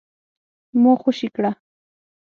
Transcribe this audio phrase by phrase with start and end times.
[0.81, 1.51] ما خوشي کړه؟